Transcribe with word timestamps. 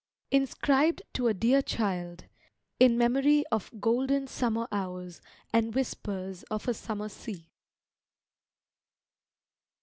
Inscribed 0.31 1.03
to 1.13 1.27
a 1.27 1.33
dear 1.35 1.61
Child: 1.61 2.25
in 2.79 2.97
memory 2.97 3.45
of 3.51 3.69
golden 3.79 4.25
summer 4.25 4.67
hours 4.71 5.21
and 5.53 5.75
whispers 5.75 6.41
of 6.49 6.67
a 6.67 6.73
summer 6.73 7.07
sea. 7.07 7.51